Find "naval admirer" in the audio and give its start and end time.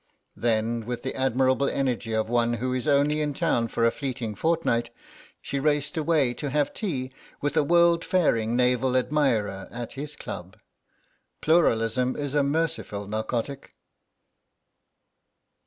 8.55-9.67